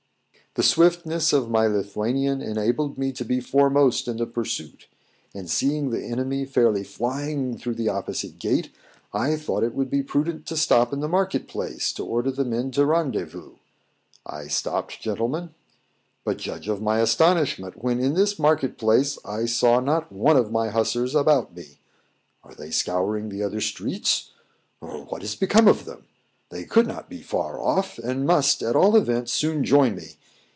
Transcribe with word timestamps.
The 0.55 0.63
swiftness 0.63 1.31
of 1.31 1.49
my 1.49 1.65
Lithuanian 1.65 2.41
enabled 2.41 2.97
me 2.97 3.13
to 3.13 3.23
be 3.23 3.39
foremost 3.39 4.05
in 4.09 4.17
the 4.17 4.25
pursuit; 4.25 4.89
and 5.33 5.49
seeing 5.49 5.91
the 5.91 6.03
enemy 6.03 6.43
fairly 6.43 6.83
flying 6.83 7.57
through 7.57 7.75
the 7.75 7.87
opposite 7.87 8.37
gate, 8.37 8.69
I 9.13 9.37
thought 9.37 9.63
it 9.63 9.73
would 9.73 9.89
be 9.89 10.03
prudent 10.03 10.45
to 10.47 10.57
stop 10.57 10.91
in 10.91 10.99
the 10.99 11.07
market 11.07 11.47
place, 11.47 11.93
to 11.93 12.05
order 12.05 12.31
the 12.31 12.43
men 12.43 12.69
to 12.71 12.85
rendezvous. 12.85 13.53
I 14.25 14.49
stopped, 14.49 14.99
gentlemen; 14.99 15.51
but 16.25 16.35
judge 16.35 16.67
of 16.67 16.81
my 16.81 16.99
astonishment 16.99 17.81
when 17.81 18.01
in 18.01 18.15
this 18.15 18.37
market 18.37 18.77
place 18.77 19.17
I 19.23 19.45
saw 19.45 19.79
not 19.79 20.11
one 20.11 20.35
of 20.35 20.51
my 20.51 20.67
hussars 20.67 21.15
about 21.15 21.55
me! 21.55 21.79
Are 22.43 22.55
they 22.55 22.71
scouring 22.71 23.29
the 23.29 23.41
other 23.41 23.61
streets? 23.61 24.31
or 24.81 25.05
what 25.05 25.23
is 25.23 25.33
become 25.33 25.69
of 25.69 25.85
them? 25.85 26.07
They 26.49 26.65
could 26.65 26.87
not 26.87 27.07
be 27.09 27.21
far 27.21 27.57
off, 27.57 27.97
and 27.99 28.27
must, 28.27 28.61
at 28.61 28.75
all 28.75 28.97
events, 28.97 29.31
soon 29.31 29.63
join 29.63 29.95
me. 29.95 30.17